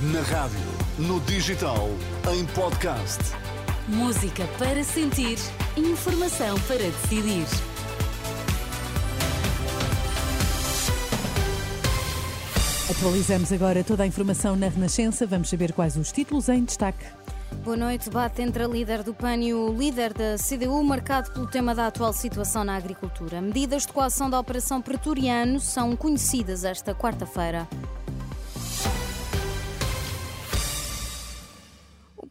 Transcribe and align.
Na 0.00 0.20
rádio, 0.20 0.60
no 0.96 1.18
digital, 1.22 1.88
em 2.32 2.46
podcast. 2.54 3.18
Música 3.88 4.46
para 4.56 4.84
sentir, 4.84 5.36
informação 5.76 6.56
para 6.68 6.78
decidir. 6.78 7.44
Atualizamos 12.88 13.52
agora 13.52 13.82
toda 13.82 14.04
a 14.04 14.06
informação 14.06 14.54
na 14.54 14.68
Renascença. 14.68 15.26
Vamos 15.26 15.48
saber 15.48 15.72
quais 15.72 15.96
os 15.96 16.12
títulos 16.12 16.48
em 16.48 16.62
destaque. 16.62 17.04
Boa 17.64 17.76
noite. 17.76 18.08
Bate 18.08 18.40
entre 18.40 18.62
a 18.62 18.68
líder 18.68 19.02
do 19.02 19.12
PAN 19.12 19.38
e 19.38 19.52
o 19.52 19.76
líder 19.76 20.14
da 20.14 20.36
CDU, 20.36 20.80
marcado 20.84 21.32
pelo 21.32 21.48
tema 21.48 21.74
da 21.74 21.88
atual 21.88 22.12
situação 22.12 22.62
na 22.62 22.76
agricultura. 22.76 23.40
Medidas 23.40 23.84
de 23.84 23.92
coação 23.92 24.30
da 24.30 24.38
Operação 24.38 24.80
Pretoriano 24.80 25.58
são 25.58 25.96
conhecidas 25.96 26.62
esta 26.62 26.94
quarta-feira. 26.94 27.66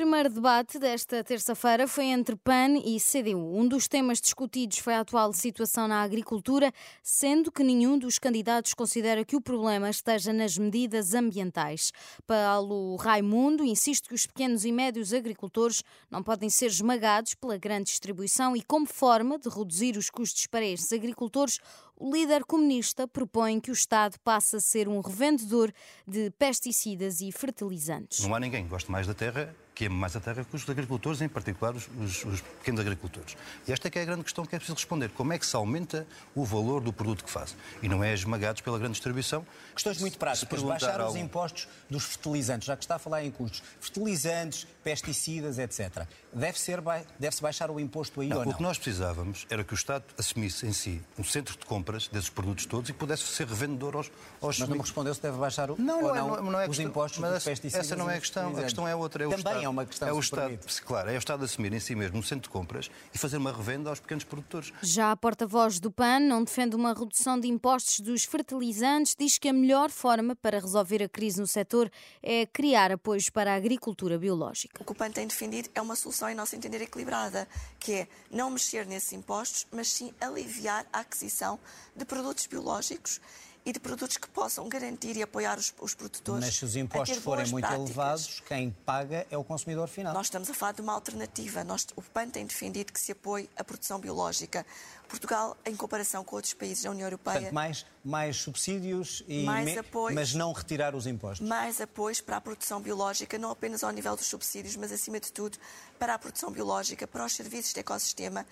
Primeiro 0.00 0.30
debate 0.30 0.78
desta 0.78 1.22
terça-feira 1.22 1.86
foi 1.86 2.06
entre 2.06 2.34
PAN 2.34 2.78
e 2.78 2.96
CDU. 2.98 3.54
Um 3.54 3.68
dos 3.68 3.86
temas 3.86 4.18
discutidos 4.18 4.78
foi 4.78 4.94
a 4.94 5.00
atual 5.00 5.30
situação 5.34 5.86
na 5.86 6.00
agricultura, 6.00 6.72
sendo 7.02 7.52
que 7.52 7.62
nenhum 7.62 7.98
dos 7.98 8.18
candidatos 8.18 8.72
considera 8.72 9.26
que 9.26 9.36
o 9.36 9.42
problema 9.42 9.90
esteja 9.90 10.32
nas 10.32 10.56
medidas 10.56 11.12
ambientais. 11.12 11.92
Paulo 12.26 12.96
Raimundo 12.96 13.62
insiste 13.62 14.08
que 14.08 14.14
os 14.14 14.26
pequenos 14.26 14.64
e 14.64 14.72
médios 14.72 15.12
agricultores 15.12 15.84
não 16.10 16.22
podem 16.22 16.48
ser 16.48 16.68
esmagados 16.68 17.34
pela 17.34 17.58
grande 17.58 17.90
distribuição 17.90 18.56
e, 18.56 18.62
como 18.62 18.86
forma 18.86 19.38
de 19.38 19.50
reduzir 19.50 19.98
os 19.98 20.08
custos 20.08 20.46
para 20.46 20.64
estes 20.64 20.94
agricultores, 20.94 21.58
o 21.94 22.10
líder 22.10 22.46
comunista 22.46 23.06
propõe 23.06 23.60
que 23.60 23.70
o 23.70 23.74
Estado 23.74 24.18
passe 24.24 24.56
a 24.56 24.60
ser 24.60 24.88
um 24.88 25.02
revendedor 25.02 25.70
de 26.08 26.30
pesticidas 26.38 27.20
e 27.20 27.30
fertilizantes. 27.30 28.20
Não 28.20 28.34
há 28.34 28.40
ninguém 28.40 28.64
que 28.64 28.70
goste 28.70 28.90
mais 28.90 29.06
da 29.06 29.12
terra 29.12 29.54
que 29.80 29.86
ame 29.86 29.96
mais 29.96 30.14
a 30.14 30.20
terra 30.20 30.44
que 30.44 30.54
os 30.54 30.68
agricultores, 30.68 31.22
em 31.22 31.28
particular 31.28 31.74
os, 31.74 31.88
os, 31.98 32.22
os, 32.26 32.40
pequenos 32.42 32.82
agricultores. 32.82 33.34
E 33.66 33.72
esta 33.72 33.88
é 33.88 33.90
que 33.90 33.98
é 33.98 34.02
a 34.02 34.04
grande 34.04 34.24
questão 34.24 34.44
que 34.44 34.54
é 34.54 34.58
preciso 34.58 34.76
responder. 34.76 35.08
Como 35.08 35.32
é 35.32 35.38
que 35.38 35.46
se 35.46 35.56
aumenta 35.56 36.06
o 36.34 36.44
valor 36.44 36.82
do 36.82 36.92
produto 36.92 37.24
que 37.24 37.30
faz? 37.30 37.56
E 37.82 37.88
não 37.88 38.04
é 38.04 38.12
esmagados 38.12 38.60
pela 38.60 38.78
grande 38.78 38.92
distribuição. 38.92 39.46
Questões 39.74 39.98
muito 39.98 40.18
práticas. 40.18 40.62
Baixar 40.62 41.08
os 41.08 41.16
impostos 41.16 41.66
dos 41.88 42.04
fertilizantes, 42.04 42.66
já 42.66 42.76
que 42.76 42.84
está 42.84 42.96
a 42.96 42.98
falar 42.98 43.24
em 43.24 43.30
custos. 43.30 43.62
Fertilizantes, 43.80 44.66
pesticidas, 44.84 45.58
etc. 45.58 46.06
Deve-se 46.32 46.72
deve 47.18 47.34
-se 47.34 47.42
baixar 47.42 47.70
o 47.70 47.80
imposto 47.80 48.20
aí 48.20 48.28
não, 48.28 48.38
ou 48.38 48.44
não? 48.44 48.52
O 48.52 48.54
que 48.54 48.62
nós 48.62 48.76
precisávamos 48.76 49.46
era 49.48 49.64
que 49.64 49.72
o 49.72 49.74
Estado 49.74 50.04
assumisse 50.18 50.66
em 50.66 50.72
si 50.72 51.02
um 51.18 51.24
centro 51.24 51.56
de 51.58 51.64
compras 51.64 52.06
desses 52.08 52.28
produtos 52.28 52.66
todos 52.66 52.90
e 52.90 52.92
pudesse 52.92 53.24
ser 53.24 53.46
revendedor 53.46 53.96
aos... 53.96 54.10
aos 54.40 54.58
mas 54.58 54.68
não 54.68 54.76
me 54.76 54.82
respondeu 54.82 55.14
se 55.14 55.22
deve 55.22 55.38
baixar 55.38 55.70
o, 55.70 55.76
não, 55.80 56.02
não, 56.02 56.14
é, 56.14 56.18
não, 56.18 56.42
não 56.42 56.60
é 56.60 56.64
os 56.64 56.68
questão, 56.68 56.86
impostos 56.86 57.18
mas 57.18 57.32
dos 57.32 57.44
pesticidas. 57.44 57.86
Essa 57.86 57.96
não 57.96 58.10
é 58.10 58.16
a 58.16 58.20
questão. 58.20 58.56
A 58.56 58.62
questão 58.62 58.86
é 58.86 58.94
outra. 58.94 59.24
É 59.24 59.28
Também 59.28 59.38
Estado, 59.38 59.64
é 59.64 59.68
uma 59.70 59.86
questão 59.86 60.08
é 60.08 60.12
o 60.12 60.20
Estado, 60.20 60.58
Claro, 60.84 61.10
é 61.10 61.14
o 61.14 61.18
Estado 61.18 61.44
assumir 61.44 61.72
em 61.72 61.80
si 61.80 61.94
mesmo 61.94 62.18
um 62.18 62.22
centro 62.22 62.44
de 62.44 62.48
compras 62.50 62.90
e 63.14 63.18
fazer 63.18 63.36
uma 63.36 63.52
revenda 63.52 63.90
aos 63.90 64.00
pequenos 64.00 64.24
produtores. 64.24 64.72
Já 64.82 65.10
a 65.10 65.16
porta-voz 65.16 65.80
do 65.80 65.90
PAN 65.90 66.20
não 66.20 66.44
defende 66.44 66.76
uma 66.76 66.92
redução 66.92 67.38
de 67.38 67.48
impostos 67.48 68.00
dos 68.00 68.24
fertilizantes, 68.24 69.14
diz 69.18 69.38
que 69.38 69.48
a 69.48 69.52
melhor 69.52 69.90
forma 69.90 70.34
para 70.36 70.58
resolver 70.58 71.02
a 71.02 71.08
crise 71.08 71.40
no 71.40 71.46
setor 71.46 71.90
é 72.22 72.46
criar 72.46 72.92
apoios 72.92 73.30
para 73.30 73.52
a 73.52 73.56
agricultura 73.56 74.18
biológica. 74.18 74.82
O 74.82 74.84
que 74.84 74.92
o 74.92 74.94
PAN 74.94 75.10
tem 75.10 75.26
defendido 75.26 75.68
é 75.74 75.80
uma 75.80 75.96
solução, 75.96 76.28
em 76.28 76.34
nosso 76.34 76.56
entender, 76.56 76.82
equilibrada, 76.82 77.48
que 77.78 77.92
é 77.92 78.08
não 78.30 78.50
mexer 78.50 78.86
nesses 78.86 79.12
impostos, 79.12 79.66
mas 79.72 79.88
sim 79.88 80.12
aliviar 80.20 80.86
a 80.92 81.00
aquisição 81.00 81.58
de 81.96 82.04
produtos 82.04 82.46
biológicos 82.46 83.20
e 83.64 83.72
de 83.72 83.80
produtos 83.80 84.16
que 84.16 84.28
possam 84.28 84.68
garantir 84.68 85.16
e 85.16 85.22
apoiar 85.22 85.58
os, 85.58 85.74
os 85.80 85.94
produtores. 85.94 86.44
Mas 86.44 86.54
se 86.54 86.64
os 86.64 86.76
impostos 86.76 87.18
forem 87.18 87.46
muito 87.48 87.66
práticas. 87.66 87.90
elevados, 87.90 88.42
quem 88.46 88.70
paga 88.84 89.26
é 89.30 89.36
o 89.36 89.44
consumidor 89.44 89.88
final. 89.88 90.14
Nós 90.14 90.26
estamos 90.26 90.48
a 90.48 90.54
falar 90.54 90.72
de 90.72 90.80
uma 90.80 90.92
alternativa. 90.92 91.62
Nós, 91.62 91.86
o 91.94 92.02
PAN 92.02 92.28
tem 92.28 92.46
defendido 92.46 92.92
que 92.92 93.00
se 93.00 93.12
apoie 93.12 93.48
a 93.56 93.62
produção 93.62 94.00
biológica. 94.00 94.64
Portugal, 95.08 95.56
em 95.66 95.74
comparação 95.74 96.24
com 96.24 96.36
outros 96.36 96.54
países 96.54 96.84
da 96.84 96.90
União 96.90 97.06
Europeia. 97.06 97.34
Portanto, 97.34 97.54
mais, 97.54 97.84
mais 98.04 98.36
subsídios, 98.36 99.24
e 99.26 99.42
mais 99.42 99.64
me... 99.66 99.78
apoios, 99.78 100.14
mas 100.14 100.34
não 100.34 100.52
retirar 100.52 100.94
os 100.94 101.06
impostos. 101.06 101.46
Mais 101.46 101.80
apoios 101.80 102.20
para 102.20 102.36
a 102.36 102.40
produção 102.40 102.80
biológica, 102.80 103.36
não 103.36 103.50
apenas 103.50 103.82
ao 103.82 103.90
nível 103.90 104.14
dos 104.14 104.26
subsídios, 104.26 104.76
mas 104.76 104.92
acima 104.92 105.18
de 105.18 105.32
tudo 105.32 105.58
para 105.98 106.14
a 106.14 106.18
produção 106.18 106.52
biológica, 106.52 107.08
para 107.08 107.24
os 107.24 107.32
serviços 107.32 107.74
de 107.74 107.80
ecossistema 107.80 108.46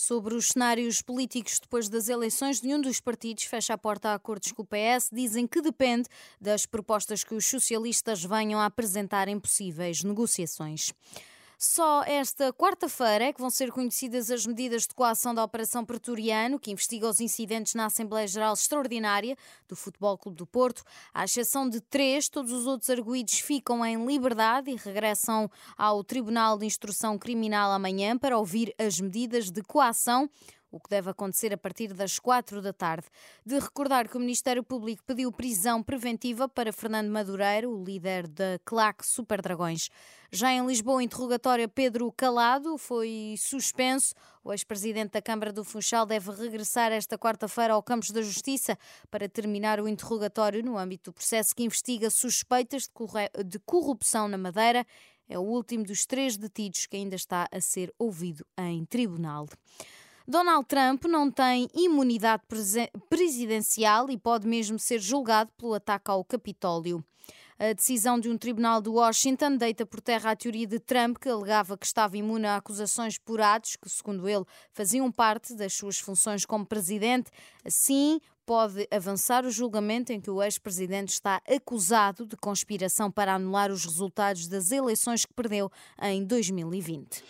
Sobre 0.00 0.36
os 0.36 0.50
cenários 0.50 1.02
políticos 1.02 1.58
depois 1.58 1.88
das 1.88 2.08
eleições, 2.08 2.62
nenhum 2.62 2.80
dos 2.80 3.00
partidos 3.00 3.42
fecha 3.42 3.74
a 3.74 3.76
porta 3.76 4.10
a 4.10 4.14
acordos 4.14 4.52
com 4.52 4.62
o 4.62 4.64
PS. 4.64 5.10
Dizem 5.12 5.44
que 5.44 5.60
depende 5.60 6.08
das 6.40 6.64
propostas 6.64 7.24
que 7.24 7.34
os 7.34 7.44
socialistas 7.44 8.22
venham 8.22 8.60
a 8.60 8.66
apresentar 8.66 9.26
em 9.26 9.40
possíveis 9.40 10.04
negociações. 10.04 10.92
Só 11.60 12.04
esta 12.04 12.52
quarta-feira 12.52 13.24
é 13.24 13.32
que 13.32 13.40
vão 13.40 13.50
ser 13.50 13.72
conhecidas 13.72 14.30
as 14.30 14.46
medidas 14.46 14.86
de 14.86 14.94
coação 14.94 15.34
da 15.34 15.42
Operação 15.42 15.84
Pretoriano, 15.84 16.56
que 16.56 16.70
investiga 16.70 17.08
os 17.08 17.18
incidentes 17.18 17.74
na 17.74 17.86
Assembleia 17.86 18.28
Geral 18.28 18.54
Extraordinária 18.54 19.36
do 19.68 19.74
Futebol 19.74 20.16
Clube 20.16 20.38
do 20.38 20.46
Porto. 20.46 20.84
À 21.12 21.24
exceção 21.24 21.68
de 21.68 21.80
três, 21.80 22.28
todos 22.28 22.52
os 22.52 22.64
outros 22.64 22.88
arguídos 22.88 23.40
ficam 23.40 23.84
em 23.84 24.06
liberdade 24.06 24.70
e 24.70 24.76
regressam 24.76 25.50
ao 25.76 26.04
Tribunal 26.04 26.56
de 26.56 26.64
Instrução 26.64 27.18
Criminal 27.18 27.72
amanhã 27.72 28.16
para 28.16 28.38
ouvir 28.38 28.72
as 28.78 29.00
medidas 29.00 29.50
de 29.50 29.60
coação 29.60 30.30
o 30.70 30.78
que 30.78 30.90
deve 30.90 31.10
acontecer 31.10 31.52
a 31.52 31.56
partir 31.56 31.92
das 31.92 32.18
quatro 32.18 32.60
da 32.60 32.72
tarde. 32.72 33.06
De 33.44 33.58
recordar 33.58 34.08
que 34.08 34.16
o 34.16 34.20
Ministério 34.20 34.62
Público 34.62 35.02
pediu 35.04 35.32
prisão 35.32 35.82
preventiva 35.82 36.48
para 36.48 36.72
Fernando 36.72 37.08
Madureiro, 37.08 37.70
o 37.70 37.84
líder 37.84 38.26
da 38.26 38.58
CLAC 38.64 39.06
Super 39.06 39.40
Dragões. 39.40 39.88
Já 40.30 40.52
em 40.52 40.66
Lisboa, 40.66 40.98
o 40.98 41.00
interrogatório 41.00 41.66
Pedro 41.68 42.12
Calado 42.12 42.76
foi 42.76 43.34
suspenso. 43.38 44.14
O 44.44 44.52
ex-presidente 44.52 45.12
da 45.12 45.22
Câmara 45.22 45.52
do 45.52 45.64
Funchal 45.64 46.04
deve 46.04 46.30
regressar 46.30 46.92
esta 46.92 47.16
quarta-feira 47.16 47.72
ao 47.72 47.82
Campos 47.82 48.10
da 48.10 48.20
Justiça 48.20 48.78
para 49.10 49.28
terminar 49.28 49.80
o 49.80 49.88
interrogatório 49.88 50.62
no 50.62 50.76
âmbito 50.76 51.10
do 51.10 51.14
processo 51.14 51.54
que 51.54 51.62
investiga 51.62 52.10
suspeitas 52.10 52.90
de 53.46 53.58
corrupção 53.60 54.28
na 54.28 54.36
Madeira. 54.36 54.86
É 55.30 55.38
o 55.38 55.42
último 55.42 55.84
dos 55.84 56.06
três 56.06 56.36
detidos 56.36 56.86
que 56.86 56.96
ainda 56.96 57.14
está 57.14 57.46
a 57.50 57.60
ser 57.60 57.92
ouvido 57.98 58.46
em 58.56 58.84
tribunal. 58.86 59.46
Donald 60.30 60.66
Trump 60.66 61.06
não 61.06 61.30
tem 61.30 61.70
imunidade 61.74 62.42
presidencial 63.08 64.10
e 64.10 64.18
pode 64.18 64.46
mesmo 64.46 64.78
ser 64.78 65.00
julgado 65.00 65.50
pelo 65.56 65.72
ataque 65.72 66.10
ao 66.10 66.22
Capitólio. 66.22 67.02
A 67.58 67.72
decisão 67.72 68.20
de 68.20 68.28
um 68.28 68.36
tribunal 68.36 68.82
de 68.82 68.90
Washington 68.90 69.56
deita 69.56 69.86
por 69.86 70.02
terra 70.02 70.32
a 70.32 70.36
teoria 70.36 70.66
de 70.66 70.78
Trump, 70.78 71.16
que 71.16 71.30
alegava 71.30 71.78
que 71.78 71.86
estava 71.86 72.14
imune 72.18 72.44
a 72.44 72.56
acusações 72.56 73.16
por 73.16 73.40
atos 73.40 73.76
que, 73.76 73.88
segundo 73.88 74.28
ele, 74.28 74.44
faziam 74.74 75.10
parte 75.10 75.54
das 75.54 75.72
suas 75.72 75.98
funções 75.98 76.44
como 76.44 76.66
presidente. 76.66 77.30
Assim, 77.64 78.20
pode 78.44 78.86
avançar 78.90 79.46
o 79.46 79.50
julgamento 79.50 80.12
em 80.12 80.20
que 80.20 80.30
o 80.30 80.42
ex-presidente 80.42 81.08
está 81.08 81.40
acusado 81.48 82.26
de 82.26 82.36
conspiração 82.36 83.10
para 83.10 83.34
anular 83.34 83.72
os 83.72 83.86
resultados 83.86 84.46
das 84.46 84.72
eleições 84.72 85.24
que 85.24 85.32
perdeu 85.32 85.72
em 86.02 86.22
2020. 86.22 87.24